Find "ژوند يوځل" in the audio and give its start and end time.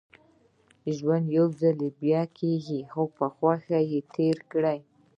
0.97-1.79